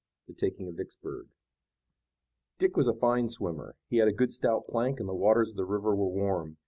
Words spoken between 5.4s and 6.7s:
of the river were warm.